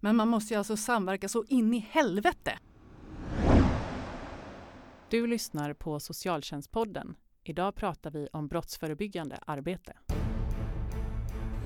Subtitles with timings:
[0.00, 2.58] Men man måste ju alltså samverka så in i helvete.
[5.08, 7.14] Du lyssnar på Socialtjänstpodden.
[7.44, 9.92] Idag pratar vi om brottsförebyggande arbete.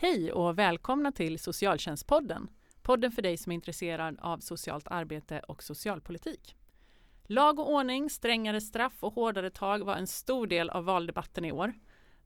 [0.00, 2.50] Hej och välkomna till Socialtjänstpodden.
[2.82, 6.56] Podden för dig som är intresserad av socialt arbete och socialpolitik.
[7.24, 11.52] Lag och ordning, strängare straff och hårdare tag var en stor del av valdebatten i
[11.52, 11.72] år.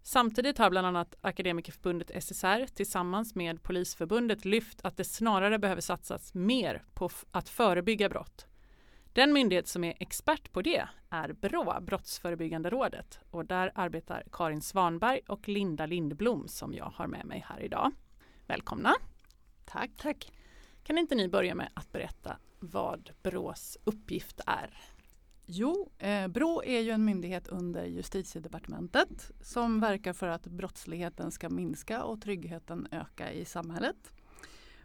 [0.02, 6.34] Samtidigt har bland annat Akademikerförbundet SSR tillsammans med Polisförbundet lyft att det snarare behöver satsas
[6.34, 8.46] mer på att förebygga brott.
[9.14, 13.20] Den myndighet som är expert på det är BRÅ, Brottsförebyggande rådet.
[13.30, 17.92] Och där arbetar Karin Svanberg och Linda Lindblom som jag har med mig här idag.
[18.46, 18.94] Välkomna!
[19.64, 19.90] Tack.
[19.96, 20.32] Tack.
[20.84, 24.78] Kan inte ni börja med att berätta vad BRÅs uppgift är?
[25.46, 31.48] Jo, eh, Brå är ju en myndighet under justitiedepartementet som verkar för att brottsligheten ska
[31.48, 34.12] minska och tryggheten öka i samhället.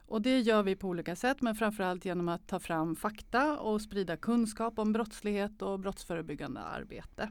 [0.08, 3.82] Och det gör vi på olika sätt men framförallt genom att ta fram fakta och
[3.82, 7.30] sprida kunskap om brottslighet och brottsförebyggande arbete.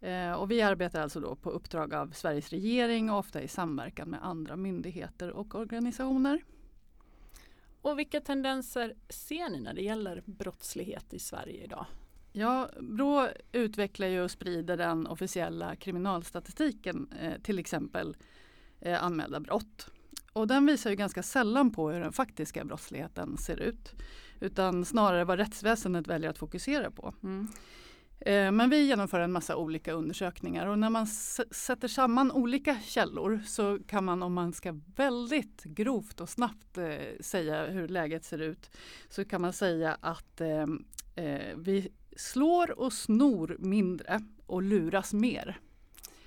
[0.00, 4.08] Eh, och vi arbetar alltså då på uppdrag av Sveriges regering och ofta i samverkan
[4.08, 6.44] med andra myndigheter och organisationer.
[7.82, 11.86] Och vilka tendenser ser ni när det gäller brottslighet i Sverige idag?
[12.32, 18.16] Ja, Brå utvecklar ju och sprider den officiella kriminalstatistiken, eh, till exempel
[18.80, 19.90] eh, anmälda brott.
[20.34, 23.94] Och den visar ju ganska sällan på hur den faktiska brottsligheten ser ut.
[24.40, 27.14] Utan snarare vad rättsväsendet väljer att fokusera på.
[27.22, 27.48] Mm.
[28.20, 33.42] Eh, men vi genomför en massa olika undersökningar och när man sätter samman olika källor
[33.46, 38.38] så kan man om man ska väldigt grovt och snabbt eh, säga hur läget ser
[38.38, 38.70] ut
[39.08, 40.66] så kan man säga att eh,
[41.24, 45.60] eh vi slår och snor mindre och luras mer.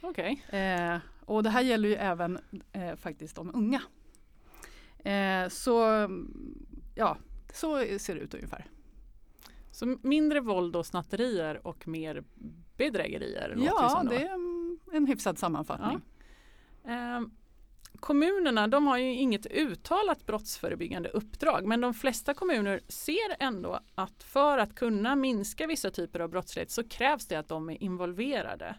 [0.02, 0.44] Okej.
[0.48, 0.60] Okay.
[0.60, 2.40] Eh, och det här gäller ju även
[2.72, 3.82] eh, faktiskt de unga.
[5.08, 6.08] Eh, så
[6.96, 7.18] ja,
[7.54, 8.66] så ser det ut ungefär.
[9.72, 12.24] Så mindre våld och snatterier och mer
[12.78, 13.56] bedrägerier?
[13.58, 14.40] Ja, det är
[14.92, 16.02] en hyfsad sammanfattning.
[16.84, 16.92] Ja.
[16.92, 17.22] Eh,
[18.00, 24.24] kommunerna de har ju inget uttalat brottsförebyggande uppdrag men de flesta kommuner ser ändå att
[24.24, 28.76] för att kunna minska vissa typer av brottslighet så krävs det att de är involverade.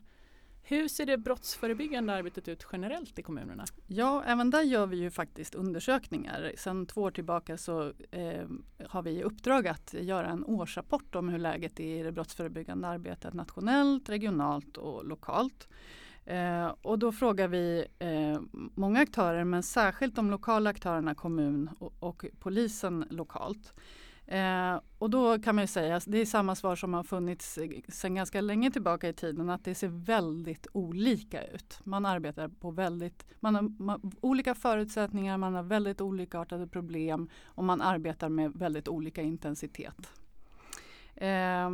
[0.71, 3.65] Hur ser det brottsförebyggande arbetet ut generellt i kommunerna?
[3.87, 6.53] Ja, även där gör vi ju faktiskt undersökningar.
[6.57, 8.47] Sedan två år tillbaka så eh,
[8.89, 12.89] har vi i uppdrag att göra en årsrapport om hur läget är i det brottsförebyggande
[12.89, 15.69] arbetet nationellt, regionalt och lokalt.
[16.25, 18.41] Eh, och då frågar vi eh,
[18.75, 23.75] många aktörer men särskilt de lokala aktörerna kommun och, och polisen lokalt.
[24.29, 27.59] Eh, och då kan man ju säga, alltså, det är samma svar som har funnits
[27.59, 31.81] eh, sedan ganska länge tillbaka i tiden, att det ser väldigt olika ut.
[31.85, 37.65] Man arbetar på väldigt, man har man, olika förutsättningar, man har väldigt olikartade problem och
[37.65, 40.13] man arbetar med väldigt olika intensitet.
[41.15, 41.71] Eh,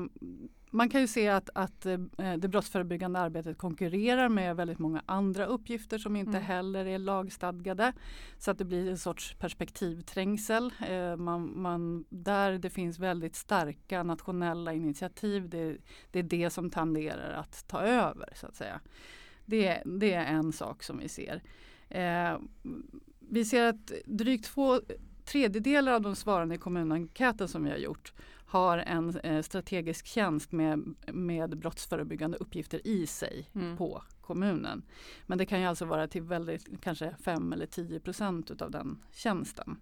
[0.75, 1.99] man kan ju se att, att eh,
[2.39, 6.43] det brottsförebyggande arbetet konkurrerar med väldigt många andra uppgifter som inte mm.
[6.43, 7.93] heller är lagstadgade.
[8.39, 10.73] Så att det blir en sorts perspektivträngsel.
[10.89, 15.77] Eh, man, man, där det finns väldigt starka nationella initiativ, det,
[16.11, 18.81] det är det som tenderar att ta över så att säga.
[19.45, 21.43] Det, det är en sak som vi ser.
[21.89, 22.39] Eh,
[23.19, 24.81] vi ser att drygt två
[25.25, 28.13] tredjedelar av de svarande i kommunenkäten som vi har gjort
[28.55, 33.77] har en eh, strategisk tjänst med, med brottsförebyggande uppgifter i sig mm.
[33.77, 34.83] på kommunen.
[35.27, 39.03] Men det kan ju alltså vara till väldigt, kanske 5 eller 10 procent av den
[39.13, 39.81] tjänsten.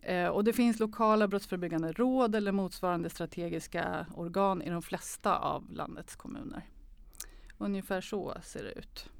[0.00, 5.72] Eh, och det finns lokala brottsförebyggande råd eller motsvarande strategiska organ i de flesta av
[5.72, 6.62] landets kommuner.
[7.58, 9.10] Ungefär så ser det ut.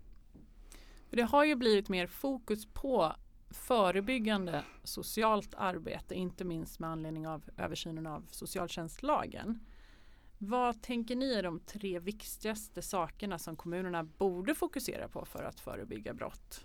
[1.11, 3.13] Det har ju blivit mer fokus på
[3.67, 9.61] förebyggande socialt arbete, inte minst med anledning av översynen av socialtjänstlagen.
[10.39, 15.61] Vad tänker ni är de tre viktigaste sakerna som kommunerna borde fokusera på för att
[15.61, 16.65] förebygga brott?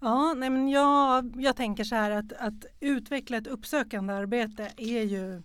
[0.00, 5.02] Ja, nej men jag, jag tänker så här att, att utveckla ett uppsökande arbete är
[5.02, 5.42] ju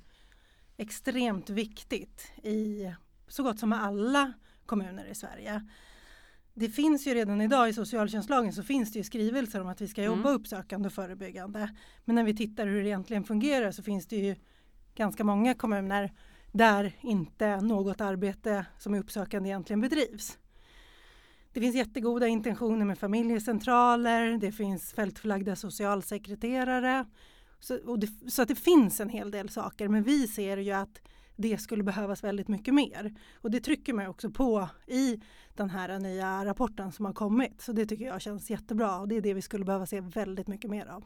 [0.78, 2.94] extremt viktigt i
[3.28, 4.34] så gott som alla
[4.66, 5.68] kommuner i Sverige
[6.60, 9.88] det finns ju redan idag i socialtjänstlagen så finns det ju skrivelser om att vi
[9.88, 10.36] ska jobba Mm.
[10.36, 11.76] uppsökande och förebyggande.
[12.06, 14.36] Men när vi tittar hur det egentligen fungerar så finns det ju
[14.96, 16.14] ganska många kommuner
[16.52, 20.38] där inte något arbete som är uppsökande egentligen bedrivs.
[21.54, 27.06] Det finns jättegoda intentioner med familjecentraler, det finns fältförlagda socialsekreterare.
[27.60, 31.02] Så, det, så att det finns en hel del saker men vi ser ju att
[31.41, 33.13] det skulle behövas väldigt mycket mer.
[33.36, 35.21] Och det trycker man också på i
[35.56, 37.62] den här nya rapporten som har kommit.
[37.62, 40.47] Så det tycker jag känns jättebra och det är det vi skulle behöva se väldigt
[40.47, 41.06] mycket mer av.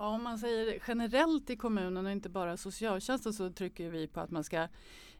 [0.00, 4.20] Ja, om man säger generellt i kommunen och inte bara socialtjänsten så trycker vi på
[4.20, 4.68] att man ska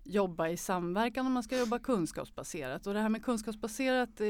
[0.02, 2.86] jobba i samverkan och man ska jobba kunskapsbaserat.
[2.86, 4.26] Och det här med kunskapsbaserat eh,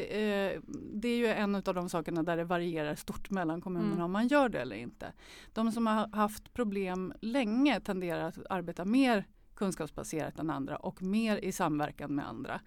[0.93, 4.05] det är ju en av de sakerna där det varierar stort mellan kommunerna Mm.
[4.05, 5.13] om man gör det eller inte.
[5.53, 9.25] De som har haft problem länge tenderar att arbeta mer
[9.61, 12.61] kunskapsbaserat än andra och mer i samverkan med andra.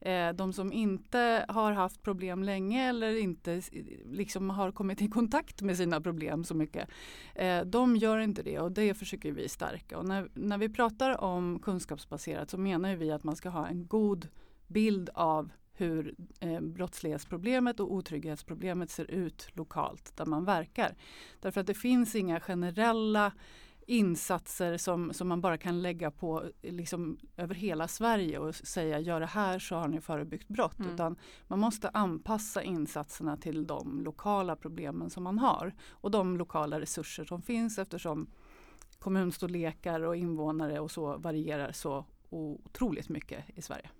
[0.00, 3.62] Eh, de som inte har haft problem länge eller inte
[4.04, 6.88] liksom har kommit i kontakt med sina problem så mycket
[7.36, 9.98] Eh, de gör inte det och det försöker vi stärka.
[9.98, 13.86] Och när, när vi pratar om kunskapsbaserat så menar vi att man ska ha en
[13.86, 14.28] god
[14.66, 20.94] bild av hur eh, brottslighetsproblemet och otrygghetsproblemet ser ut lokalt där man verkar.
[21.40, 23.32] Därför att det finns inga generella
[23.86, 29.20] insatser som, som man bara kan lägga på liksom, över hela Sverige och säga gör
[29.20, 30.78] det här så har ni förebyggt brott.
[30.78, 30.94] Mm.
[30.94, 31.16] Utan
[31.46, 37.24] man måste anpassa insatserna till de lokala problemen som man har och de lokala resurser
[37.24, 38.26] som finns eftersom
[38.98, 43.90] kommunstorlekar och invånare och så varierar så otroligt mycket i Sverige.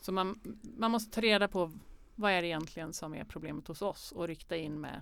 [0.00, 0.40] Så man,
[0.76, 1.70] man måste ta reda på
[2.14, 5.00] vad är det egentligen som är problemet hos oss och rikta in med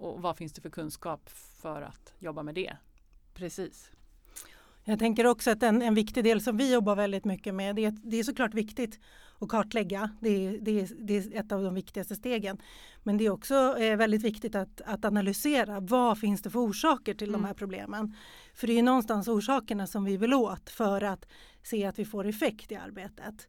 [0.00, 1.30] och vad finns det för kunskap
[1.62, 2.76] för att jobba med det.
[3.34, 3.90] Precis.
[4.84, 7.84] Jag tänker också att en, en viktig del som vi jobbar väldigt mycket med, det
[7.84, 9.00] är, det är såklart viktigt
[9.38, 10.10] att kartlägga.
[10.20, 12.58] Det är, det, är, det är ett av de viktigaste stegen.
[13.02, 17.14] Men det är också eh, väldigt viktigt att, att analysera vad finns det för orsaker
[17.14, 17.42] till Mm.
[17.42, 18.16] de här problemen.
[18.54, 21.26] För det är ju någonstans orsakerna som vi vill åt för att
[21.62, 23.48] se att vi får effekt i arbetet.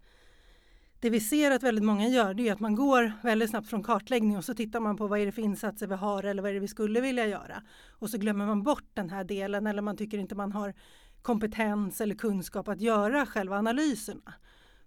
[1.01, 3.83] Det vi ser att väldigt många gör det är att man går väldigt snabbt från
[3.83, 6.49] kartläggning och så tittar man på vad är det för insatser vi har eller vad
[6.49, 7.63] är det vi skulle vilja göra.
[7.89, 10.73] Och så glömmer man bort den här delen eller man tycker inte man har
[11.21, 14.33] kompetens eller kunskap att göra själva analyserna.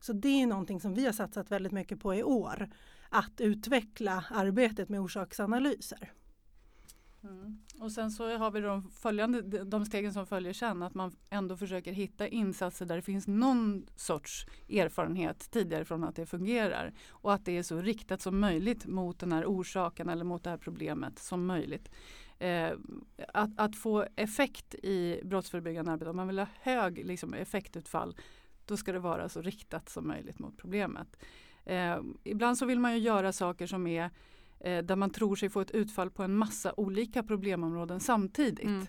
[0.01, 2.71] Så det är någonting som vi har satsat väldigt mycket på i år.
[3.09, 6.13] Att utveckla arbetet med orsaksanalyser.
[7.25, 7.59] Mm.
[7.81, 11.57] Och sen så har vi de följande, de stegen som följer sen, att man ändå
[11.57, 16.93] försöker hitta insatser där det finns någon sorts erfarenhet tidigare från att det fungerar.
[17.11, 20.51] Och att det är så riktat som möjligt mot den här orsaken eller mot det
[20.51, 21.91] här problemet som möjligt.
[22.39, 22.73] Eh,
[23.29, 28.17] att, att få effekt i brottsförebyggande arbete, om man vill ha hög liksom, effektutfall,
[28.67, 31.17] då ska det vara så riktat som möjligt mot problemet.
[31.65, 34.11] Eh, ibland så vill man ju göra saker som är
[34.65, 38.65] eh, där man tror sig få ett utfall på en massa olika problemområden samtidigt.
[38.65, 38.87] Mm.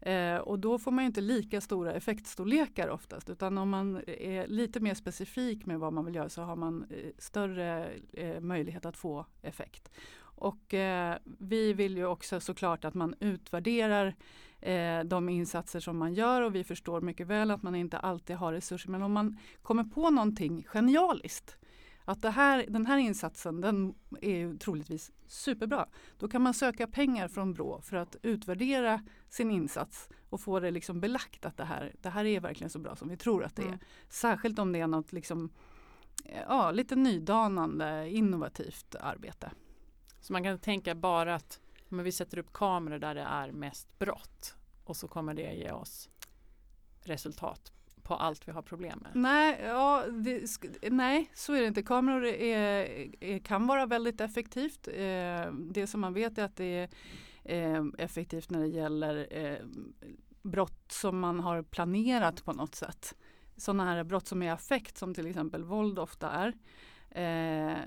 [0.00, 4.46] Eh, och då får man ju inte lika stora effektstorlekar oftast utan om man är
[4.46, 8.86] lite mer specifik med vad man vill göra så har man eh, större eh, möjlighet
[8.86, 9.90] att få effekt.
[10.38, 14.14] Och eh, vi vill ju också såklart att man utvärderar
[14.60, 18.36] eh, de insatser som man gör och vi förstår mycket väl att man inte alltid
[18.36, 21.58] har resurser men om man kommer på någonting genialiskt
[22.06, 25.86] att det här, den här insatsen den är ju troligtvis superbra.
[26.18, 30.70] Då kan man söka pengar från Brå för att utvärdera sin insats och få det
[30.70, 33.56] liksom belagt att det här, det här är verkligen så bra som vi tror att
[33.56, 33.66] det är.
[33.66, 33.78] Mm.
[34.08, 35.50] Särskilt om det är något liksom,
[36.24, 39.50] eh, ja, lite nydanande, innovativt arbete.
[40.20, 43.98] Så man kan tänka bara att men vi sätter upp kameror där det är mest
[43.98, 46.08] brott och så kommer det ge oss
[47.00, 47.72] resultat
[48.06, 49.10] på allt vi har problem med.
[49.14, 50.58] Nej, ja, det,
[50.90, 51.82] nej, så är det inte.
[51.82, 52.86] Kameror är,
[53.20, 54.88] är, kan vara väldigt effektivt.
[54.88, 56.88] Eh, det som man vet är att det är
[57.44, 59.58] eh, effektivt när det gäller eh,
[60.42, 63.14] brott som man har planerat på något sätt.
[63.56, 66.52] Sådana här brott som är affekt som till exempel våld ofta är.
[67.10, 67.78] Eh,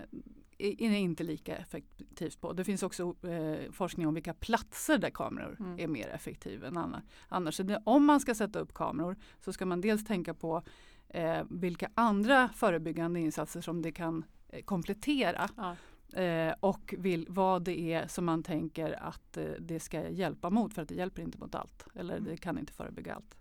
[0.60, 2.54] är det inte lika effektivt på.
[2.54, 5.80] Det finns också eh, forskning om vilka platser där kameror Mm.
[5.80, 7.04] är mer effektiva än annars.
[7.28, 7.58] annars.
[7.58, 10.64] Det, om man ska sätta upp kameror så ska man dels tänka på
[11.10, 15.76] eh, vilka andra förebyggande insatser som det kan eh, komplettera Ja.
[16.22, 20.74] eh, och vill, vad det är som man tänker att eh, det ska hjälpa mot
[20.74, 22.30] för att det hjälper inte mot allt eller Mm.
[22.30, 23.36] det kan inte förebygga allt.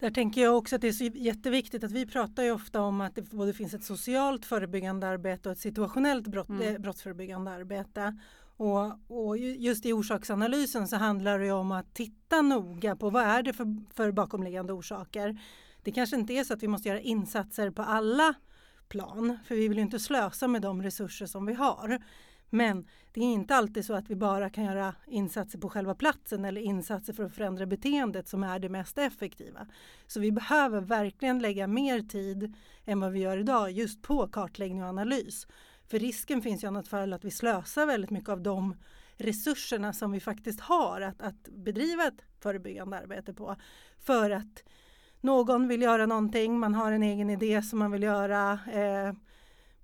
[0.00, 3.00] Där tänker jag också att det är så jätteviktigt att vi pratar ju ofta om
[3.00, 6.74] att det både finns ett socialt förebyggande arbete och ett situationellt brott, Mm.
[6.74, 8.18] eh, brottsförebyggande arbete.
[8.56, 13.10] Och, och ju- just i orsaksanalysen så handlar det ju om att titta noga på
[13.10, 15.40] vad är det för, för bakomliggande orsaker.
[15.82, 18.34] Det kanske inte är så att vi måste göra insatser på alla
[18.88, 22.00] plan, för vi vill ju inte slösa med de resurser som vi har.
[22.50, 26.44] Men det är inte alltid så att vi bara kan göra insatser på själva platsen
[26.44, 29.66] eller insatser för att förändra beteendet som är det mest effektiva.
[30.06, 34.82] Så vi behöver verkligen lägga mer tid än vad vi gör idag just på kartläggning
[34.82, 35.46] och analys.
[35.88, 38.76] För risken finns i annat fall att vi slösar väldigt mycket av de
[39.16, 43.56] resurserna som vi faktiskt har att, att bedriva ett förebyggande arbete på.
[43.98, 44.62] För att
[45.20, 48.58] någon vill göra någonting, man har en egen idé som man vill göra.
[48.72, 49.12] Eh,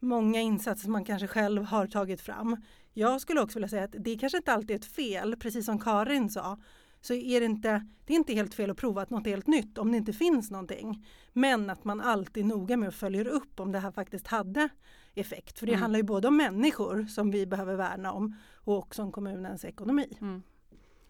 [0.02, 2.56] många insatser som man kanske själv har tagit fram.
[2.92, 5.78] Jag skulle också vilja säga att det kanske inte alltid är ett fel, precis som
[5.78, 6.58] Karin sa.
[7.00, 9.92] Så är det, inte, det är inte helt fel att prova något helt nytt om
[9.92, 11.06] det inte finns någonting.
[11.32, 14.68] Men att man alltid noga med och följer upp om det här faktiskt hade
[15.14, 15.58] effekt.
[15.58, 15.82] För det mm.
[15.82, 20.18] handlar ju både om människor som vi behöver värna om och också om kommunens ekonomi.
[20.20, 20.42] Mm.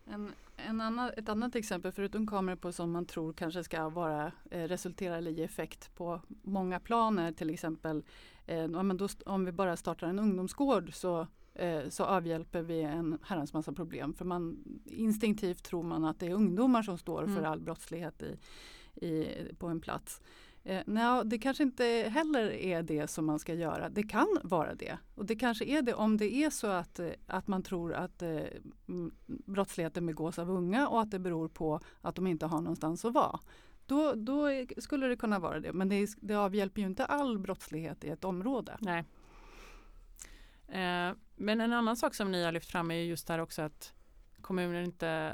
[0.06, 4.32] En, en annan, ett annat exempel förutom kameror på som man tror kanske ska vara
[4.50, 8.04] eh, resultera eller ge effekt på många planer till exempel
[8.46, 13.52] eh, då, om vi bara startar en ungdomsgård så eh, så avhjälper vi en herrans
[13.52, 14.14] massa problem.
[14.14, 17.36] För man instinktivt tror man att det är ungdomar som står mm.
[17.36, 18.38] för all brottslighet i,
[19.06, 19.26] i,
[19.58, 20.20] på en plats.
[20.64, 23.88] Eh, nej, det kanske inte heller är det som man ska göra.
[23.88, 24.98] Det kan vara det.
[25.14, 28.22] Och det kanske är det om det är så att, eh, att man tror att
[28.22, 28.40] eh,
[29.26, 33.12] brottsligheten begås av unga och att det beror på att de inte har någonstans att
[33.12, 33.40] vara.
[33.86, 35.72] Då, då skulle det kunna vara det.
[35.72, 38.76] Men det, det avhjälper ju inte all brottslighet i ett område.
[38.80, 39.04] Nej.
[40.68, 43.92] Eh, men en annan sak som ni har lyft fram är just här också att
[44.40, 45.32] kommuner inte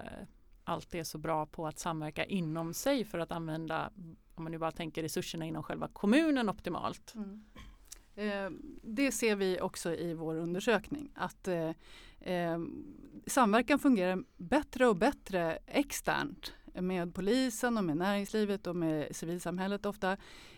[0.69, 3.91] alltid är så bra på att samverka inom sig för att använda
[4.35, 7.15] om man nu bara tänker resurserna inom själva kommunen optimalt.
[7.15, 7.45] Mm.
[8.15, 8.51] Eh,
[8.83, 11.71] det ser vi också i vår undersökning att eh,
[12.21, 12.59] eh,
[13.27, 20.17] samverkan fungerar bättre och bättre externt med polisen och med näringslivet och med civilsamhället ofta.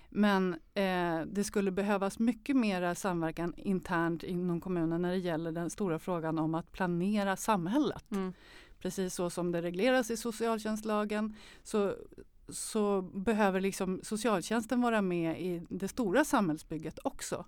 [0.09, 5.71] Men eh, det skulle behövas mycket mera samverkan internt inom kommunen när det gäller den
[5.71, 8.11] stora frågan om att planera samhället.
[8.11, 8.33] Mm.
[8.81, 11.95] Precis så som det regleras i socialtjänstlagen så
[12.53, 17.45] så behöver liksom socialtjänsten vara med i det stora samhällsbygget också.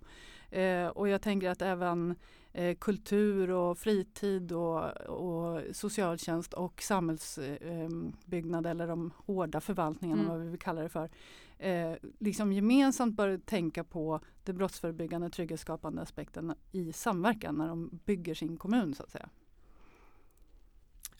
[0.50, 2.14] Eh, och jag tänker att även
[2.52, 10.32] eh, kultur och fritid och, och socialtjänst och samhällsbyggnad eh, eller de hårda förvaltningarna, mm.
[10.32, 11.10] vad vi vill kalla det för,
[11.58, 18.34] eh, liksom gemensamt bör tänka på det brottsförebyggande trygghetsskapande aspekten i samverkan när de bygger
[18.34, 19.28] sin kommun så att säga.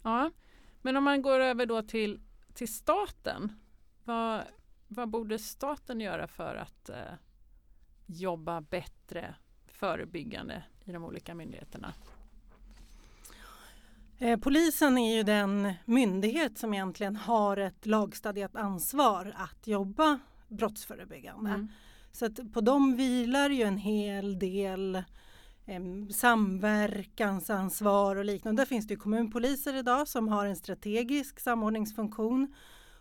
[0.02, 0.30] Ja,
[0.82, 2.20] men om man går över då till,
[2.54, 3.52] till staten
[4.04, 4.42] vad,
[4.88, 6.96] vad borde staten göra för att eh,
[8.06, 9.34] jobba bättre
[9.66, 11.94] förebyggande i de olika myndigheterna?
[14.18, 20.18] Eh, polisen är ju den myndighet som egentligen har ett lagstadgat ansvar att jobba
[20.48, 21.50] brottsförebyggande.
[21.50, 21.68] Mm.
[22.12, 25.02] Så att på dem vilar ju en hel del
[25.66, 28.62] Ehm, samverkansansvar och liknande.
[28.62, 32.54] Där finns det kommunpoliser idag som har en strategisk samordningsfunktion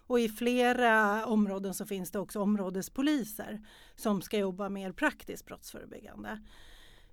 [0.07, 3.65] och i flera områden så finns det också områdespoliser
[3.95, 6.39] som ska jobba mer praktiskt brottsförebyggande.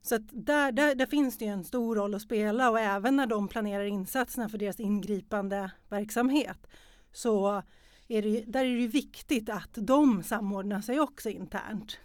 [0.02, 3.48] Så där, där, där, finns det en stor roll att spela och även när de
[3.48, 6.66] planerar insatserna för deras ingripande verksamhet
[7.12, 7.62] så
[8.08, 11.98] är det, där är det viktigt att de samordnar sig också internt.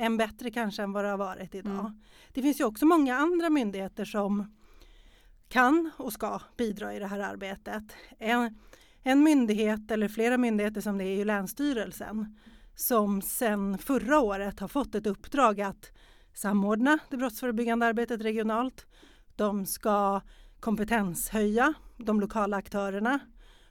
[0.00, 1.80] Än bättre kanske än vad det har varit idag.
[1.80, 2.00] Mm.
[2.32, 4.56] Det finns ju också många andra myndigheter som
[5.48, 7.82] kan och ska bidra i det här arbetet.
[8.18, 8.58] En,
[9.02, 12.38] en myndighet eller flera myndigheter som det är ju Länsstyrelsen
[12.74, 15.92] som sedan förra året har fått ett uppdrag att
[16.34, 18.86] samordna det brottsförebyggande arbetet regionalt.
[19.36, 20.20] De ska
[20.60, 23.18] kompetenshöja de lokala aktörerna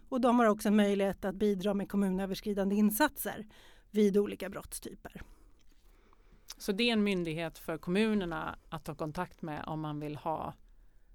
[0.09, 3.47] och de har också en möjlighet att bidra med kommunöverskridande insatser
[3.91, 5.21] vid olika brottstyper.
[6.57, 10.53] Så det är en myndighet för kommunerna att ta kontakt med om man vill ha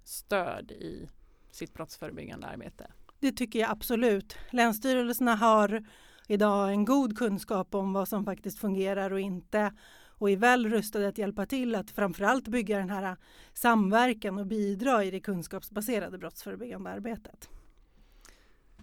[0.03, 1.09] stöd i
[1.51, 2.91] sitt brottsförebyggande arbete?
[3.19, 4.37] Det tycker jag absolut.
[4.51, 5.85] Länsstyrelserna har
[6.27, 9.73] idag en god kunskap om vad som faktiskt fungerar och inte
[10.17, 13.17] och är väl rustade att hjälpa till att framförallt bygga den här
[13.53, 17.49] samverkan och bidra i det kunskapsbaserade brottsförebyggande arbetet.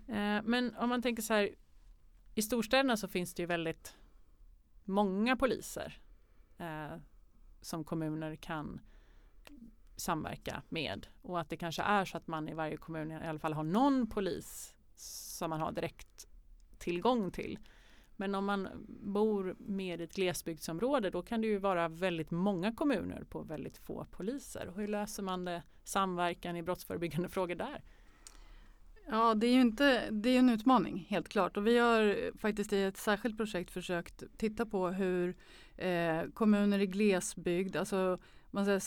[0.09, 1.51] Eh, men om man tänker så här,
[2.35, 3.95] i storstäderna så finns det ju väldigt
[4.85, 5.99] många poliser
[6.62, 6.99] eh,
[7.61, 8.81] som kommuner kan
[9.97, 13.38] samverka med och att det kanske är så att man i varje kommun i alla
[13.38, 16.28] fall har någon polis som man har direkt
[16.78, 17.59] tillgång till.
[18.16, 18.69] Men om man
[19.02, 24.04] bor med ett glesbygdsområde då kan det ju vara väldigt många kommuner på väldigt få
[24.04, 24.73] poliser.
[24.76, 27.83] Hur löser man det, samverkan i brottsförebyggande frågor där?
[29.07, 32.73] Ja, det är ju inte, det är en utmaning helt klart och vi har faktiskt
[32.73, 35.35] i ett särskilt projekt försökt titta på hur
[35.77, 38.19] eh, kommuner i glesbygd, alltså
[38.51, 38.83] man säger,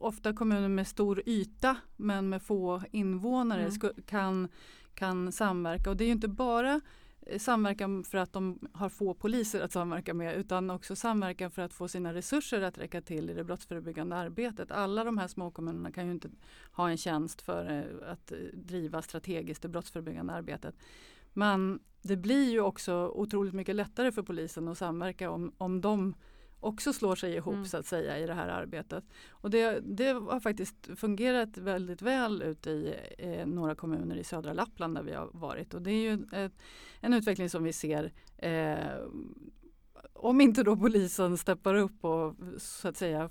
[0.00, 3.94] ofta kommuner med stor yta men med få invånare mm.
[4.06, 4.48] kan,
[4.94, 6.80] kan samverka och det är ju inte bara
[7.38, 11.74] samverkan för att de har få poliser att samverka med utan också samverkan för att
[11.74, 14.70] få sina resurser att räcka till i det brottsförebyggande arbetet.
[14.70, 16.30] Alla de här småkommunerna kan ju inte
[16.72, 20.74] ha en tjänst för eh, att driva strategiskt det brottsförebyggande arbetet.
[21.32, 26.14] Men det blir ju också otroligt mycket lättare för polisen att samverka om, om de
[26.60, 27.66] också slår sig ihop mm.
[27.66, 29.04] så att säga i det här arbetet.
[29.30, 34.52] Och det, det har faktiskt fungerat väldigt väl ute i eh, några kommuner i södra
[34.52, 36.52] Lappland där vi har varit och det är ju ett,
[37.00, 39.04] en utveckling som vi ser eh,
[40.12, 43.30] om inte då polisen steppar upp och så att säga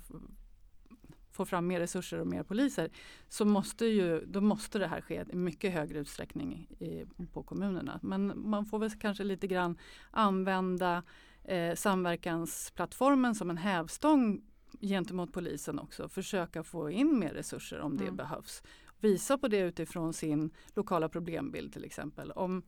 [1.32, 2.90] får fram mer resurser och mer poliser
[3.28, 8.00] så måste ju, då måste det här ske i mycket högre utsträckning i, på kommunerna.
[8.02, 9.78] Men man får väl kanske lite grann
[10.10, 11.02] använda
[11.50, 14.42] eh, samverkansplattformen som en hävstång
[14.80, 16.08] gentemot polisen också.
[16.08, 18.16] Försöka få in mer resurser om det mm.
[18.16, 18.62] behövs.
[18.98, 22.32] Visa på det utifrån sin lokala problembild till exempel.
[22.32, 22.62] Om,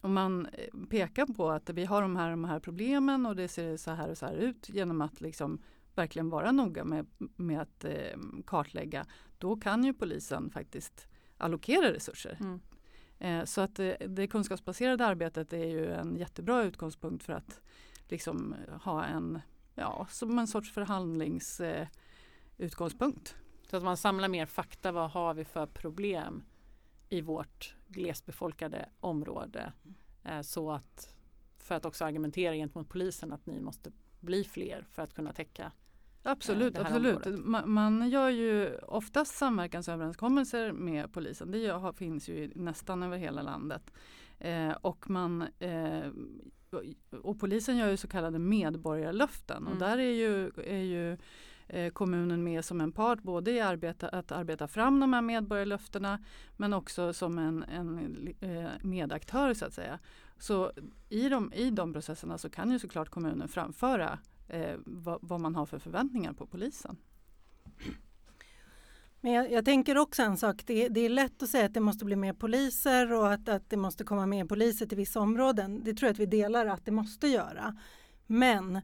[0.00, 3.48] om man eh, pekar på att vi har de här, de här problemen och det
[3.48, 5.62] ser så här och så här ut genom att liksom
[5.94, 9.06] verkligen vara noga med, med att eh, kartlägga,
[9.38, 11.08] då kan ju polisen faktiskt
[11.38, 12.38] allokera resurser.
[12.40, 12.60] Mm.
[13.18, 17.60] Eh, så att det, eh, det kunskapsbaserade arbetet är ju en jättebra utgångspunkt för att
[18.08, 19.40] liksom ha en,
[19.74, 23.36] ja, som en sorts förhandlingsutgångspunkt.
[23.36, 24.92] Eh, så att man samlar mer fakta.
[24.92, 26.42] Vad har vi för problem
[27.08, 29.72] i vårt glesbefolkade område?
[30.24, 31.16] Eh, så att
[31.58, 35.72] för att också argumentera gentemot polisen att ni måste bli fler för att kunna täcka
[36.28, 37.44] Absolut, absolut.
[37.44, 41.50] Man, man, gör ju oftast samverkansöverenskommelser med polisen.
[41.50, 43.92] Det gör, finns ju nästan över hela landet.
[44.38, 46.06] Eh, och man eh,
[47.22, 49.72] och polisen gör ju så kallade medborgarlöften mm.
[49.72, 51.16] och där är ju, är ju
[51.66, 56.24] eh, kommunen med som en part både i arbeta, att arbeta fram de här medborgarlöftena
[56.56, 59.98] men också som en, en eh, medaktör så att säga.
[60.38, 60.72] Så
[61.08, 65.54] i de, i de processerna så kan ju såklart kommunen framföra eh, vad, vad man
[65.54, 66.96] har för förväntningar på polisen.
[69.20, 71.80] Men jag, jag, tänker också en sak, det, det, är lätt att säga att det
[71.80, 75.84] måste bli mer poliser och att, att det måste komma mer poliser till vissa områden.
[75.84, 77.76] Det tror jag att vi delar att det måste göra.
[78.26, 78.80] Men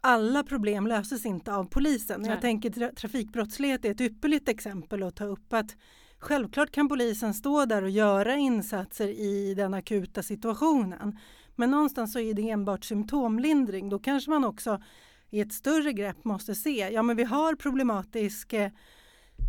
[0.00, 2.20] alla problem löses inte av polisen.
[2.20, 2.30] Nej.
[2.30, 5.52] Jag tänker tra trafikbrottslighet är ett ypperligt exempel att ta upp.
[5.52, 5.76] att
[6.18, 11.18] Självklart kan polisen stå där och göra insatser i den akuta situationen.
[11.56, 13.88] Men någonstans så är det enbart symptomlindring.
[13.88, 14.82] Då kanske man också
[15.30, 18.54] i ett större grepp måste se, ja men vi har problematisk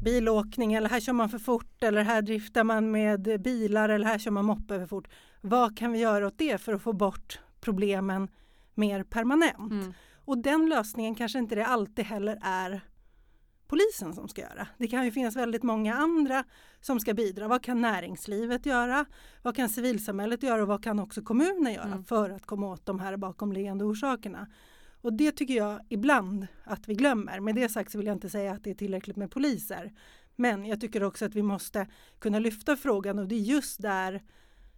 [0.04, 4.18] bilåkning eller här kör man för fort eller här driftar man med bilar eller här
[4.18, 5.08] kör man moppe för fort.
[5.42, 8.28] Vad kan vi göra åt det för att få bort problemen
[8.76, 9.72] mer permanent?
[9.72, 9.94] Mm.
[10.26, 12.82] Och den lösningen kanske inte det alltid heller är
[13.68, 14.68] polisen som ska göra.
[14.78, 16.44] Det kan ju finnas väldigt många andra
[16.82, 17.48] som ska bidra.
[17.48, 19.06] Vad kan näringslivet göra?
[19.42, 22.04] Vad kan civilsamhället göra och vad kan också kommunen göra mm.
[22.04, 24.48] för att komma åt de här bakomliggande orsakerna?
[25.02, 27.40] Och det tycker jag ibland att vi glömmer.
[27.40, 29.94] Med det sagt så vill jag inte säga att det är tillräckligt med poliser.
[30.36, 31.88] Men jag tycker också att vi måste
[32.20, 34.22] kunna lyfta frågan och det är just där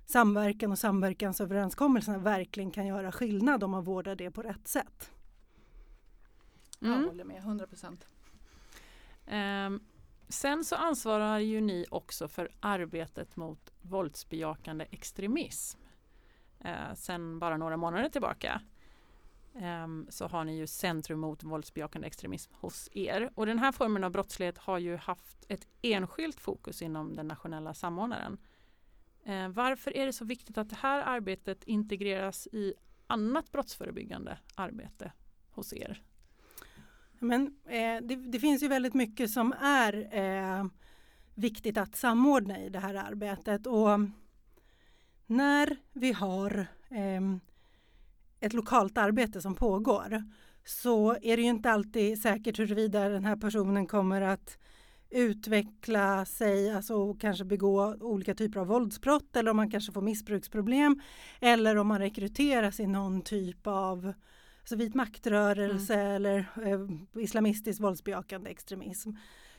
[0.06, 5.12] samverkan och samverkansöverenskommelserna verkligen kan göra skillnad om man vårdar det på rätt sätt.
[6.82, 7.00] Mm.
[7.00, 8.08] Jag håller med, 100 procent.
[9.28, 9.84] Um,
[10.30, 15.80] sen så ansvarar ju ni också för arbetet mot våldsbejakande extremism.
[16.66, 18.62] Uh, sen bara några månader tillbaka.
[19.56, 23.32] Ehm, så har ni ju Centrum mot våldsbejakande extremism hos er.
[23.36, 27.74] Och den här formen av brottslighet har ju haft ett enskilt fokus inom den nationella
[27.74, 28.38] samordnaren.
[29.24, 32.74] Ehm, varför är det så viktigt att det här arbetet integreras i
[33.08, 35.12] annat brottsförebyggande arbete
[35.50, 36.02] hos er?
[37.20, 40.66] Men, eh, det, det, finns ju väldigt mycket som är eh,
[41.36, 43.68] viktigt att samordna i det här arbetet.
[43.68, 44.00] Och
[45.28, 47.22] när vi har eh,
[48.42, 50.24] ett lokalt arbete som pågår
[50.66, 54.58] så är det ju inte alltid säkert huruvida den här personen kommer att
[55.10, 61.02] utveckla sig, alltså kanske begå olika typer av våldsbrott eller om man kanske får missbruksproblem
[61.40, 64.14] eller om man rekryteras i någon typ av
[64.60, 66.16] alltså vit maktrörelse mm.
[66.16, 69.12] eller eh, islamistisk våldsbejakande extremism.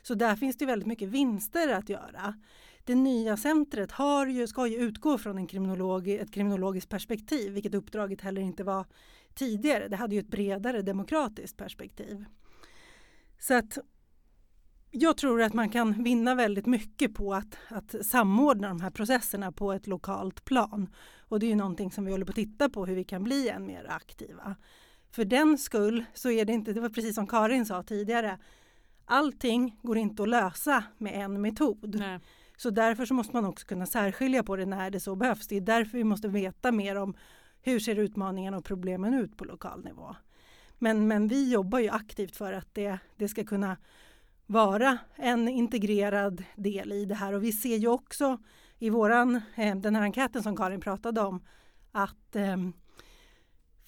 [0.03, 2.35] Så där finns det väldigt mycket vinster att göra.
[2.85, 7.75] Det nya centret har ju, ska ju utgå från en kriminolog, ett kriminologiskt perspektiv, vilket
[7.75, 8.87] uppdraget heller inte var
[9.35, 9.89] tidigare.
[9.89, 12.25] Det hade ju ett bredare demokratiskt perspektiv.
[13.39, 13.79] Så att
[14.91, 19.53] jag tror att man kan vinna väldigt mycket på att, att samordna de här processerna
[19.53, 20.89] på ett lokalt plan.
[21.29, 23.25] Och det är ju någonting som vi håller på att titta på hur vi kan
[23.25, 24.57] bli än mer aktiva.
[25.11, 28.39] För den skull så är det inte, det var precis som Karin sa tidigare,
[29.05, 31.95] allting går inte att lösa med en metod.
[31.99, 32.21] Nej.
[32.63, 35.47] Så därför så måste man också kunna särskilja på det när det så behövs.
[35.49, 37.15] Det är därför vi måste veta mer om
[37.63, 40.17] hur ser utmaningarna och problemen ut på lokal nivå.
[40.79, 43.77] Men, men vi jobbar ju aktivt för att det, det ska kunna
[44.47, 48.39] vara en integrerad del i det här och vi ser ju också
[48.79, 51.45] i våran, eh, den här enkäten som Karin pratade om
[51.93, 52.57] att eh,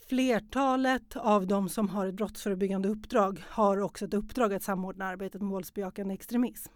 [0.08, 5.40] flertalet av de som har ett brottsförebyggande uppdrag har också ett uppdrag att samordna arbetet
[5.40, 6.72] med våldsbejakande extremism.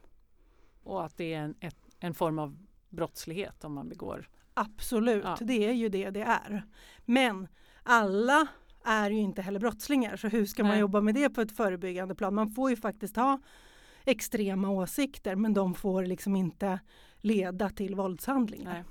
[0.83, 2.59] Och att det är en, ett, en form av
[2.89, 5.39] brottslighet om man begår Absolut, Ja.
[5.41, 6.63] det är ju det det är.
[7.05, 7.49] Men
[7.83, 8.47] alla
[8.85, 10.81] är ju inte heller brottslingar så hur ska man Nej.
[10.81, 12.35] jobba med det på ett förebyggande plan?
[12.35, 13.41] Man får ju faktiskt ha
[14.05, 16.81] extrema åsikter men de får liksom inte
[17.21, 18.73] leda till våldshandlingar.
[18.73, 18.85] Nej.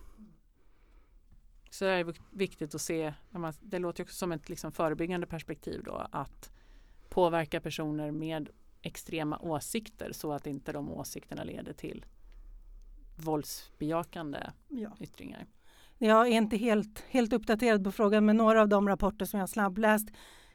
[1.70, 5.28] Så det är vik- viktigt att se, man- det låter också som ett liksom förebyggande
[5.28, 6.52] perspektiv då, att
[7.10, 8.50] påverka personer med
[8.82, 12.06] extrema åsikter så att inte de åsikterna leder till
[13.18, 14.90] våldsbejakande Ja.
[15.00, 15.46] yttringar.
[15.98, 19.50] Jag är inte helt, helt uppdaterad på frågan men några av de rapporter som jag
[19.50, 20.10] snabbläst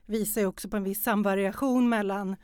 [0.07, 2.37] visar också på en viss samvariation mellan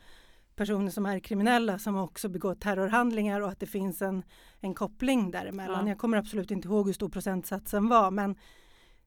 [0.55, 4.23] personer som är kriminella som också begår terrorhandlingar och att det finns en,
[4.59, 5.85] en koppling däremellan.
[5.85, 5.91] Ja.
[5.91, 8.35] Jag kommer absolut inte ihåg hur stor procentsatsen var men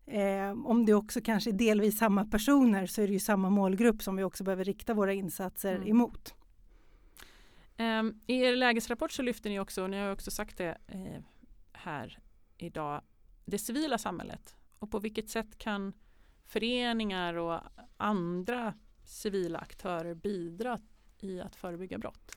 [0.07, 4.03] eh, om det också kanske är delvis samma personer så är det ju samma målgrupp
[4.03, 5.89] som vi också behöver rikta våra insatser Mm.
[5.89, 6.35] emot.
[7.77, 11.23] Ehm, I er lägesrapport så lyfter ni också, och ni har också sagt det eh,
[11.73, 12.19] här
[12.59, 13.03] idag,
[13.45, 14.57] det civila samhället.
[14.79, 15.93] Och på vilket sätt kan
[16.45, 17.61] föreningar och
[17.97, 20.79] andra civila aktörer bidra
[21.21, 22.37] i att förebygga brott?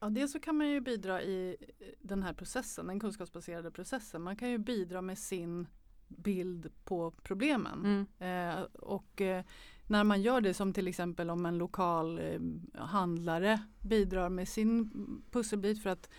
[0.00, 1.56] Ja, dels så kan man ju bidra i
[2.00, 4.22] den här processen, den kunskapsbaserade processen.
[4.22, 5.66] Man kan ju bidra med sin
[6.08, 8.06] bild på problemen.
[8.18, 9.44] Eh, och eh,
[9.86, 12.40] när man gör det som till exempel om en lokal eh,
[12.84, 14.90] handlare bidrar med sin
[15.30, 16.10] pusselbit för att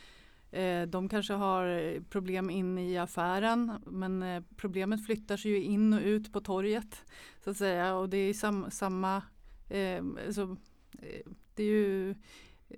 [0.51, 5.63] eh, de kanske har eh, problem inne i affären men eh, problemet flyttar sig ju
[5.63, 7.01] in och ut på torget
[7.43, 9.21] så att säga och det är sam, samma
[9.69, 10.57] eh, alltså,
[11.01, 12.15] eh, det är ju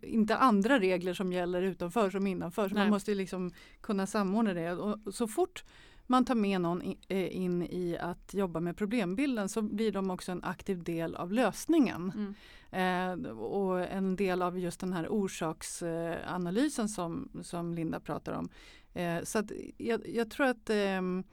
[0.01, 2.83] inte andra regler som gäller utanför som innanför så Nej.
[2.83, 5.63] man måste ju liksom kunna samordna det och så fort
[6.07, 10.31] man tar med någon eh, in i att jobba med problembilden så blir de också
[10.31, 12.11] en aktiv del av lösningen.
[12.15, 12.35] Mm.
[12.71, 18.49] Eh, och en del av just den här orsaksanalysen som, som Linda pratar om.
[18.93, 19.43] Eh, så
[19.77, 21.23] jag, jag tror att ehm,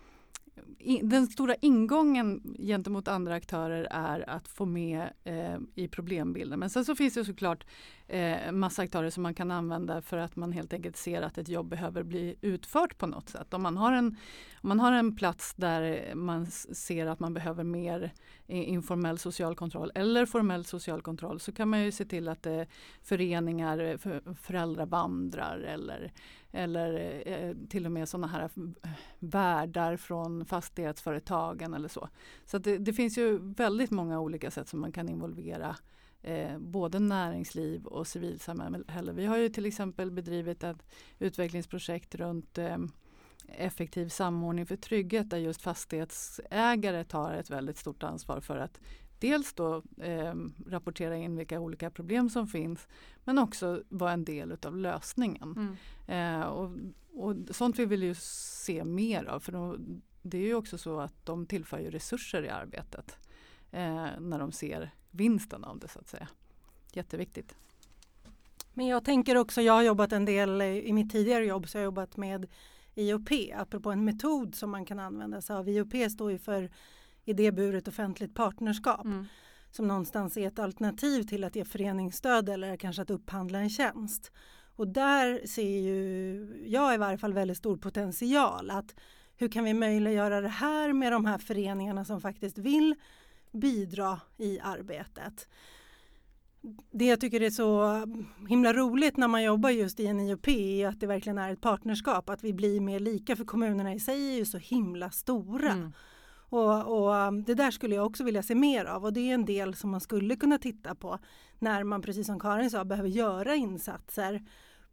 [1.03, 6.59] den stora ingången gentemot andra aktörer är att få med eh, i problembilden.
[6.59, 7.67] Men sen så finns det såklart
[8.09, 11.49] eh, massa aktörer som man kan använda för att man helt enkelt ser att ett
[11.49, 13.55] jobb behöver bli utfört på något sätt.
[13.55, 14.17] Om man har en,
[14.61, 18.13] om man har en plats där man ser att man behöver mer
[18.47, 22.47] eh, informell social kontroll eller formell social kontroll så kan man ju se till att
[22.47, 22.63] eh,
[23.03, 26.13] föreningar eh, för, föräldravandrar eller,
[26.55, 32.09] eller eh, eh, till och med sådana här eh, värdar från fastighetsföretagen eller så.
[32.45, 35.77] Så att det, det finns ju väldigt många olika sätt som man kan involvera
[36.23, 39.13] eh, både näringsliv och civilsamhälle.
[39.13, 40.87] Vi har ju till exempel bedrivit ett
[41.19, 42.79] utvecklingsprojekt runt eh,
[43.49, 48.81] effektiv samordning för trygghet där just fastighetsägare tar ett väldigt stort ansvar för att
[49.19, 50.35] dels då eh,
[50.67, 52.89] rapportera in vilka olika problem som finns
[53.25, 55.77] men också vara en del utav lösningen.
[56.07, 56.41] Mm.
[56.41, 56.71] Eh, och,
[57.13, 59.77] och sånt vi vill ju se mer av för då,
[60.23, 63.19] det är ju också så att de tillför ju resurser i arbetet
[63.71, 66.29] eh, när de ser vinsten av det så att säga.
[66.93, 67.57] Jätteviktigt.
[68.73, 71.79] Men jag tänker också, jag har jobbat en del eh, i mitt tidigare jobb så
[71.79, 72.47] jag har jobbat med
[72.95, 75.69] IOP, apropå en metod som man kan använda sig av.
[75.69, 76.71] IOP står ju för
[77.25, 79.27] idéburet offentligt partnerskap Mm.
[79.71, 84.33] som någonstans är ett alternativ till att ge föreningsstöd eller kanske att upphandla en tjänst.
[84.77, 88.95] Och där ser ju jag i varje fall väldigt stor potential att
[89.37, 92.95] hur kan vi möjliggöra det här med de här föreningarna som faktiskt vill
[93.53, 95.49] bidra i arbetet.
[96.91, 98.03] Det jag tycker är så
[98.49, 101.61] himla roligt när man jobbar just i en IOP är att det verkligen är ett
[101.61, 105.73] partnerskap, att vi blir mer lika för kommunerna i sig är ju så himla stora.
[105.73, 105.93] Mm.
[106.55, 109.35] Och, och um, det där skulle jag också vilja se mer av och det är
[109.35, 111.19] en del som man skulle kunna titta på
[111.59, 114.43] när man precis som Karin sa behöver göra insatser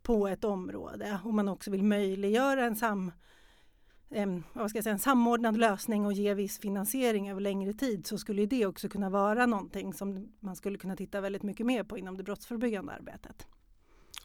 [0.01, 3.11] på ett område och man också vill möjliggöra en, sam,
[4.09, 8.07] en, vad ska jag säga, en samordnad lösning och ge viss finansiering över längre tid
[8.07, 11.83] så skulle det också kunna vara någonting som man skulle kunna titta väldigt mycket mer
[11.83, 13.47] på inom det brottsförebyggande arbetet.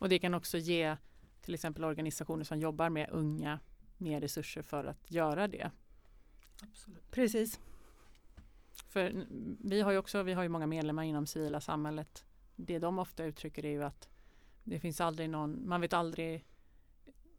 [0.01, 0.96] Och det kan också ge
[1.42, 3.61] till exempel organisationer som jobbar med unga
[3.96, 5.70] mer resurser för att göra det.
[6.62, 7.10] Absolut.
[7.10, 7.60] Precis.
[8.88, 9.26] För
[9.68, 12.24] vi har ju också, vi har ju många medlemmar inom civila samhället.
[12.56, 14.08] Det de ofta uttrycker är ju att
[14.64, 16.44] det finns aldrig någon, man vet aldrig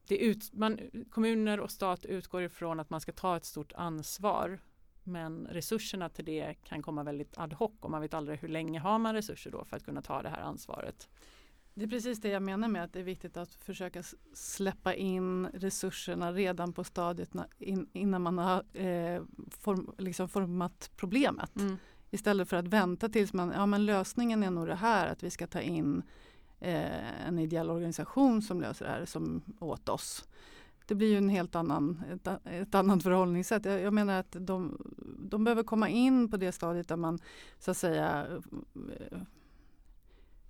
[0.08, 0.80] det ut, man,
[1.12, 4.60] kommuner och stat utgår ifrån att man ska ta ett stort ansvar
[5.03, 8.80] men resurserna till det kan komma väldigt ad hoc och man vet aldrig hur länge
[8.80, 11.10] har man resurser då för att kunna ta det här ansvaret.
[11.78, 15.48] Det är precis det jag menar med att det är viktigt att försöka släppa in
[15.54, 17.30] resurserna redan på stadiet
[17.94, 21.56] innan man har eh, form, liksom format problemet.
[21.56, 21.78] Mm.
[22.12, 25.30] Istället för att vänta tills man, ja men lösningen är nog det här att vi
[25.30, 26.04] ska ta in
[26.60, 30.26] eh, en ideell organisation som löser det här som åt oss.
[30.86, 33.66] Det blir ju en helt annan, ett, ett annat förhållningssätt.
[33.66, 34.78] Jag, jag, menar att de,
[35.20, 37.20] de behöver komma in på det stadiet där man
[37.60, 38.26] så att säga
[38.76, 39.18] eh,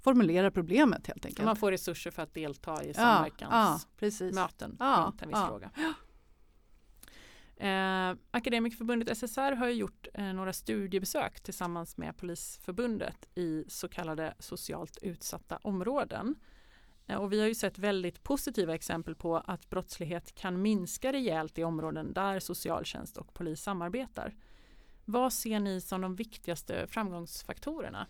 [0.08, 1.46] formulera problemet helt enkelt.
[1.46, 5.48] Man får resurser för att delta i samverkansmöten ja, viss ja.
[5.48, 5.72] fråga.
[7.60, 14.98] Eh, Akademikerförbundet SSR har gjort eh, några studiebesök tillsammans med Polisförbundet i så kallade socialt
[15.02, 16.36] utsatta områden.
[17.08, 21.58] Eh, och vi har ju sett väldigt positiva exempel på att brottslighet kan minska rejält
[21.58, 24.36] i områden där socialtjänst och polis samarbetar.
[25.06, 28.08] Vad ser ni som de viktigaste framgångsfaktorerna?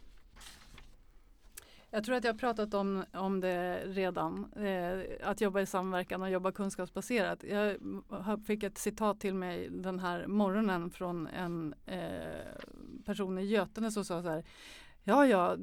[1.97, 4.53] Jag tror att jag har pratat om, om det redan.
[4.55, 7.43] Eh, att jobba i samverkan och jobba kunskapsbaserat.
[7.43, 12.01] Jag fick ett citat till mig den här morgonen från en eh,
[13.05, 14.43] person i Götene som sa så här.
[15.03, 15.57] Ja, ja,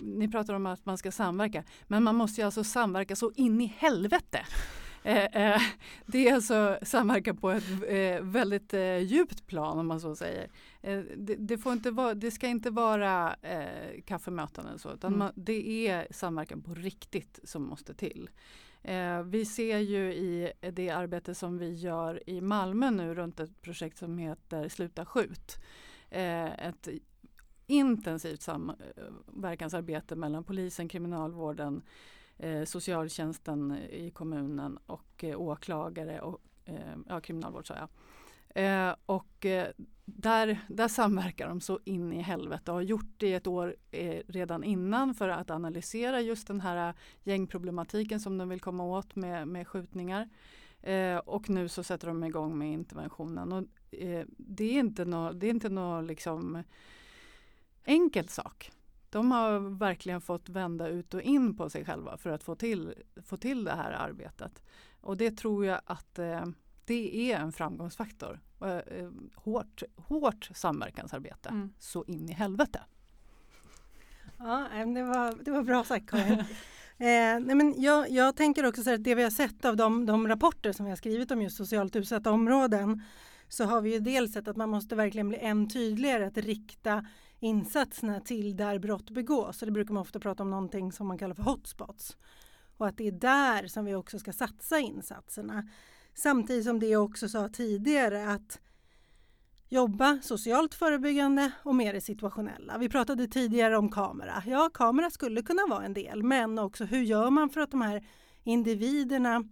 [0.00, 3.60] ni pratar om att man ska samverka, men man måste ju alltså samverka så in
[3.60, 4.40] i helvete.
[5.04, 5.62] Eh, eh,
[6.06, 10.50] det är alltså samverkan på ett eh, väldigt eh, djupt plan om man så säger.
[10.80, 13.36] Eh, det, det, får inte vara, det ska inte vara
[14.04, 15.18] kaffemöten eller så utan mm.
[15.18, 18.30] man, det är samverkan på riktigt som måste till.
[19.24, 23.98] Vi ser ju i det arbete som vi gör i Malmö nu runt ett projekt
[23.98, 25.56] som heter Sluta skjut.
[26.10, 26.88] ett
[27.66, 31.82] intensivt samverkansarbete mellan polisen, kriminalvården,
[32.38, 37.88] eh, socialtjänsten i kommunen och eh, åklagare och eh, ja, kriminalvård sa jag.
[38.54, 39.68] Eh, och eh,
[40.04, 44.22] där, där samverkar de så in i helvete och har gjort det ett år eh,
[44.28, 49.48] redan innan för att analysera just den här gängproblematiken som de vill komma åt med,
[49.48, 50.28] med skjutningar.
[50.82, 53.52] Eh, och nu så sätter de igång med interventionen.
[53.52, 53.64] Och,
[54.36, 56.62] det är inte någon no, liksom
[57.84, 58.70] enkel sak
[59.12, 62.94] de har verkligen fått vända ut och in på sig själva för att få till,
[63.24, 64.62] få till det här arbetet.
[65.00, 66.44] Och det tror jag att eh,
[66.84, 68.40] det är en framgångsfaktor.
[68.60, 71.72] Eh, hårt, hårt samverkansarbete, mm.
[71.78, 72.80] så in i helvete.
[74.38, 76.38] Ja, det var, det var bra sagt Karin.
[76.98, 79.76] eh, nej men jag, jag tänker också så här att det vi har sett av
[79.76, 83.02] de, de rapporter som vi har skrivit om just socialt utsatta områden
[83.48, 87.06] så har vi ju dels sett att man måste verkligen bli än tydligare att rikta
[87.42, 89.58] insatserna till där brott begås.
[89.58, 92.16] Så det brukar man ofta prata om någonting som man kallar för hotspots.
[92.76, 95.68] Och att det är där som vi också ska satsa insatserna.
[96.14, 98.60] Samtidigt som det jag också sa tidigare att
[99.68, 102.78] jobba socialt förebyggande och mer det situationella.
[102.78, 104.42] Vi pratade tidigare om kamera.
[104.46, 107.82] Ja, kamera skulle kunna vara en del, men också hur gör man för att de
[107.82, 108.06] här
[108.44, 109.44] individerna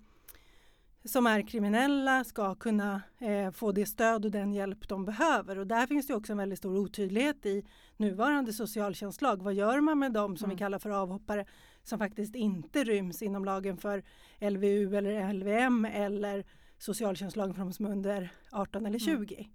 [1.04, 5.58] som är kriminella ska kunna eh, få det stöd och den hjälp de behöver.
[5.58, 7.64] Och där finns det också en väldigt stor otydlighet i
[7.96, 9.42] nuvarande socialtjänstlag.
[9.42, 10.54] Vad gör man med dem som mm.
[10.54, 11.46] vi kallar för avhoppare
[11.82, 14.02] som faktiskt inte ryms inom lagen för
[14.40, 16.44] LVU eller LVM eller
[16.78, 19.34] socialtjänstlagen för de som är under 18 eller 20.
[19.34, 19.50] Mm.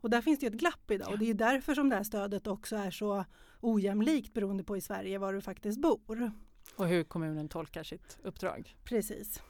[0.00, 2.46] Och där finns det ett glapp idag och det är därför som det här stödet
[2.46, 3.24] också är så
[3.60, 6.32] ojämlikt beroende på i Sverige var du faktiskt bor.
[6.76, 8.76] Och hur kommunen tolkar sitt uppdrag.
[8.84, 9.42] Precis,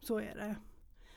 [0.00, 0.56] så är det.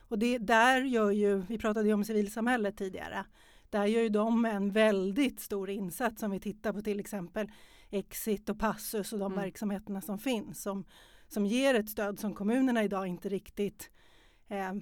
[0.08, 3.26] Och det, där gör ju, vi pratade ju om civilsamhället tidigare,
[3.70, 7.52] där gör ju de en väldigt stor insats om vi tittar på till exempel
[7.90, 9.44] Exit och Passus och de mm.
[9.44, 10.86] verksamheterna som finns som,
[11.28, 13.92] som ger ett stöd som kommunerna idag inte riktigt
[14.48, 14.74] eh,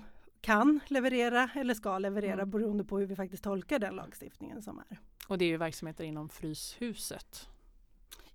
[0.42, 2.50] kan leverera eller ska leverera mm.
[2.50, 5.00] beroende på hur vi faktiskt tolkar den lagstiftningen som är.
[5.28, 7.50] Och det är ju verksamheter inom Fryshuset.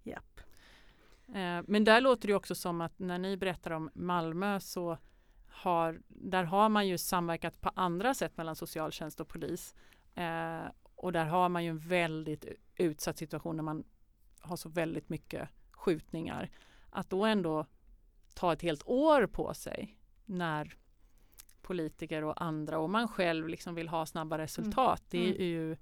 [0.03, 0.41] Japp.
[1.29, 4.99] Eh, men där låter det också som att när ni berättar om Malmö så
[5.59, 9.75] har, där har man ju samverkat på andra sätt mellan socialtjänst och polis.
[10.15, 12.45] Eh, och där har man ju en väldigt
[12.77, 13.85] utsatt situation när man
[14.41, 16.51] har så väldigt mycket skjutningar.
[16.91, 17.67] Att då ändå
[18.35, 20.77] ta ett helt år på sig när
[21.63, 25.15] politiker och andra och man själv liksom vill ha snabba resultat.
[25.15, 25.27] Mm.
[25.27, 25.47] Det är mm.
[25.47, 25.73] ju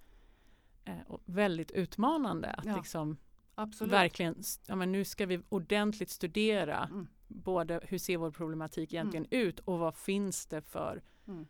[0.85, 2.77] eh, väldigt utmanande att ja.
[2.77, 3.17] liksom
[3.55, 3.93] Absolut.
[3.93, 9.27] verkligen, ja men nu ska vi ordentligt studera mm både hur ser vår problematik egentligen
[9.31, 9.47] mm.
[9.47, 11.47] ut och vad finns det för mm.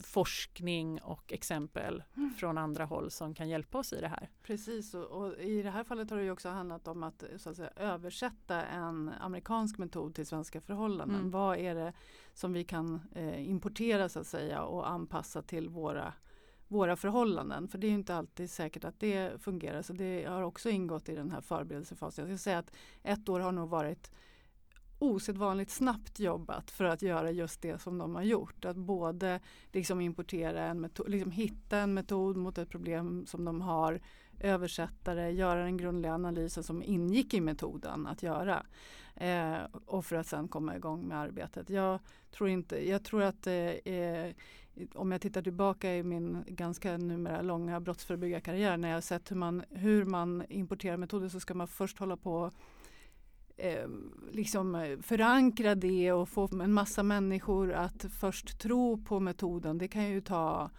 [0.00, 2.30] forskning och exempel mm.
[2.30, 4.30] från andra håll som kan hjälpa oss i det här.
[4.42, 7.56] Precis och, och, i det här fallet har det också handlat om att, så att
[7.56, 11.18] säga, översätta en amerikansk metod till svenska förhållanden.
[11.18, 11.30] Mm.
[11.30, 11.92] Vad är det
[12.34, 16.12] som vi kan eh, importera så att säga och anpassa till våra
[16.68, 17.68] våra förhållanden.
[17.68, 19.82] För det är inte alltid säkert att det fungerar.
[19.82, 22.28] Så det har också ingått i den här förberedelsefasen.
[22.28, 22.72] Jag ska säga att
[23.02, 24.10] ett år har nog varit
[25.04, 28.64] osedvanligt snabbt jobbat för att göra just det som de har gjort.
[28.64, 29.40] Att både
[29.72, 34.00] liksom importera en metod, liksom hitta en metod mot ett problem som de har,
[34.40, 38.66] översätta det, göra den grundliga analysen som ingick i metoden att göra.
[39.16, 41.70] Eh, och för att sen komma igång med arbetet.
[41.70, 41.98] Jag
[42.30, 44.34] tror, inte, jag tror att eh, eh
[44.94, 49.64] om jag tittar tillbaka i min ganska numera långa brottsförebyggarkarriär när jag sett hur man,
[49.70, 52.50] hur man importerar metoder så ska man först hålla på
[53.56, 53.88] eh,
[54.32, 59.78] liksom förankra det och få en massa människor att först tro på metoden.
[59.78, 60.70] Det kan ju ta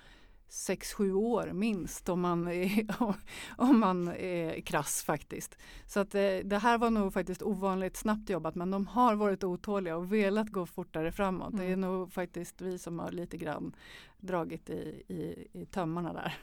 [0.48, 2.88] sex sju år minst om man är,
[3.58, 5.58] om man är krass faktiskt.
[5.88, 9.44] Så att eh, det här var nog faktiskt ovanligt snabbt jobbat men de har varit
[9.44, 11.54] otåliga och velat gå fortare framåt.
[11.54, 11.66] Mm.
[11.66, 11.92] Det är mm.
[11.92, 13.76] nog faktiskt vi som har lite grann
[14.18, 16.38] dragit i, i, i tömmarna där.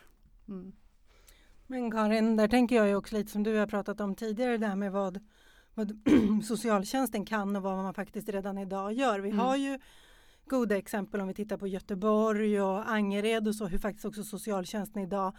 [0.49, 0.73] Mm.
[1.67, 4.67] Men Karin, där tänker jag ju också lite som du har pratat om tidigare, det
[4.67, 5.21] här med vad,
[5.75, 5.99] vad
[6.45, 9.21] socialtjänsten kan och vad man faktiskt redan idag gör.
[9.21, 9.39] Vi mm.
[9.39, 9.79] har ju
[10.47, 15.03] goda exempel om vi tittar på Göteborg och Angered och så hur faktiskt också socialtjänsten
[15.03, 15.37] idag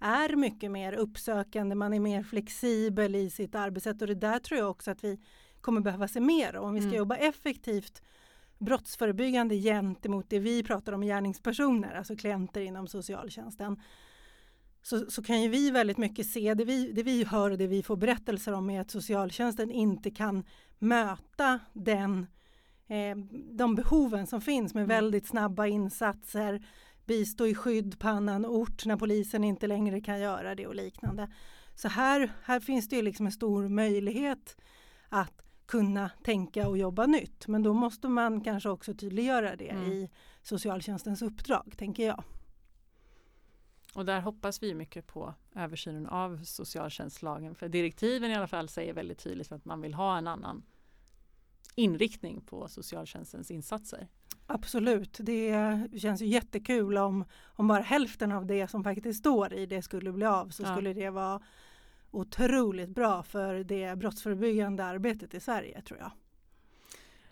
[0.00, 4.60] är mycket mer uppsökande, man är mer flexibel i sitt arbetssätt och det där tror
[4.60, 5.20] jag också att vi
[5.60, 6.98] kommer behöva se mer om vi ska mm.
[6.98, 8.02] jobba effektivt
[8.58, 13.80] brottsförebyggande gentemot det vi pratar om gärningspersoner, alltså klienter inom socialtjänsten.
[14.86, 17.66] Så, så kan ju vi väldigt mycket se, det vi, det vi hör och det
[17.66, 20.44] vi får berättelser om är att socialtjänsten inte kan
[20.78, 22.26] möta den
[22.86, 23.16] eh,
[23.52, 24.96] de behoven som finns med mm.
[24.96, 26.66] väldigt snabba insatser,
[27.06, 31.32] bistå i skydd på annan ort när polisen inte längre kan göra det och liknande.
[31.74, 34.56] Så här, här finns det ju liksom en stor möjlighet
[35.08, 37.46] att kunna tänka och jobba nytt.
[37.46, 39.92] Men då måste man kanske också tydliggöra det mm.
[39.92, 40.10] i
[40.42, 42.24] socialtjänstens uppdrag, tänker jag.
[43.96, 47.54] Och där hoppas vi mycket på översynen av socialtjänstlagen.
[47.54, 50.62] För direktiven i alla fall säger väldigt tydligt att man vill ha en annan
[51.74, 54.08] inriktning på socialtjänstens insatser.
[54.46, 59.66] Absolut, det känns ju jättekul om, om bara hälften av det som faktiskt står i
[59.66, 60.72] det skulle bli av så ja.
[60.72, 61.42] skulle det vara
[62.10, 66.10] otroligt bra för det brottsförebyggande arbetet i Sverige tror jag.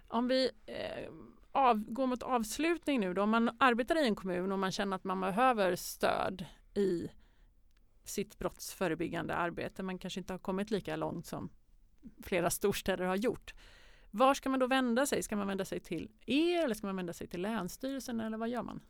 [0.08, 1.10] Om vi eh,
[1.54, 4.96] av, går mot avslutning nu då, om man arbetar i en kommun och man känner
[4.96, 7.08] att man behöver stöd i
[8.04, 11.50] sitt brottsförebyggande arbete, man kanske inte har kommit lika långt som
[12.22, 13.54] flera storstäder har gjort.
[14.10, 15.22] Var ska man då vända sig?
[15.22, 18.48] Ska man vända sig till er eller ska man vända sig till Länsstyrelsen eller vad
[18.48, 18.80] gör man?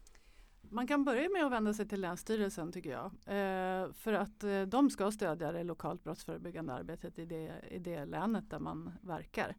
[0.71, 3.05] Man kan börja med att vända sig till Länsstyrelsen tycker jag.
[3.07, 8.05] Eh, för att eh, de ska stödja det lokalt brottsförebyggande arbetet i det, i det
[8.05, 9.57] länet där man verkar.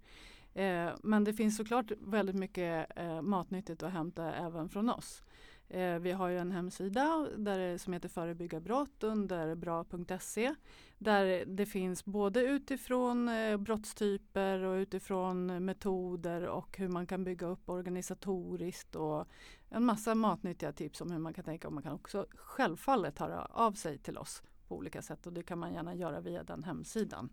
[0.55, 5.23] Eh, men det finns såklart väldigt mycket eh, matnyttigt att hämta även från oss.
[5.69, 10.55] Eh, vi har ju en hemsida där, som heter Förebygga brott under bra.se
[10.97, 17.47] där det finns både utifrån eh, brottstyper och utifrån metoder och hur man kan bygga
[17.47, 19.27] upp organisatoriskt och
[19.69, 23.45] en massa matnyttiga tips om hur man kan tänka och man kan också självfallet höra
[23.45, 26.63] av sig till oss på olika sätt och det kan man gärna göra via den
[26.63, 27.29] hemsidan.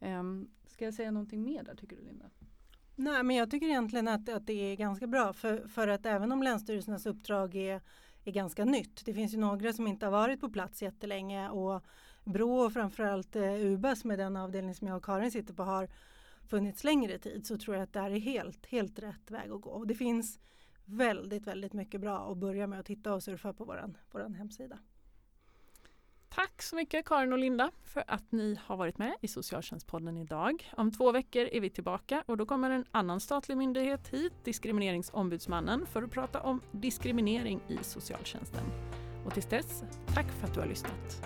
[0.00, 2.30] Um, ska jag säga någonting mer där tycker du Linda?
[2.94, 6.32] Nej men jag tycker egentligen att, att det är ganska bra för, för att även
[6.32, 7.80] om länsstyrelsernas uppdrag är,
[8.24, 9.04] är ganska nytt.
[9.04, 11.84] Det finns ju några som inte har varit på plats jättelänge och
[12.24, 15.62] Brå och framförallt eh, UBA som är den avdelning som jag och Karin sitter på
[15.62, 15.88] har
[16.48, 19.60] funnits längre tid så tror jag att det här är helt, helt rätt väg att
[19.60, 19.70] gå.
[19.70, 20.38] Och det finns
[20.84, 24.78] väldigt, väldigt mycket bra att börja med att titta och surfa på vår våran hemsida.
[26.28, 30.70] Tack så mycket Karin och Linda för att ni har varit med i Socialtjänstpodden idag.
[30.76, 35.86] Om två veckor är vi tillbaka och då kommer en annan statlig myndighet hit, Diskrimineringsombudsmannen,
[35.86, 38.64] för att prata om diskriminering i socialtjänsten.
[39.26, 39.84] Och tills dess,
[40.14, 41.22] tack för att du har lyssnat.